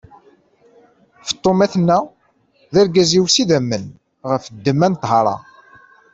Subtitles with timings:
[1.29, 1.97] Feṭṭuma tenna:
[2.73, 3.85] D argaz-iw s idammen
[4.29, 5.35] ɣef ddemma n ṭṭhara.